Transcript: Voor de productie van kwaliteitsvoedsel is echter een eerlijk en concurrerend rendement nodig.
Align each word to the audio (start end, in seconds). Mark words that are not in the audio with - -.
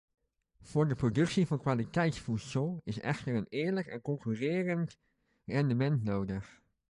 Voor 0.61 0.87
de 0.87 0.95
productie 0.95 1.47
van 1.47 1.59
kwaliteitsvoedsel 1.59 2.81
is 2.83 2.99
echter 2.99 3.35
een 3.35 3.45
eerlijk 3.49 3.87
en 3.87 4.01
concurrerend 4.01 4.97
rendement 5.45 6.03
nodig. 6.03 6.61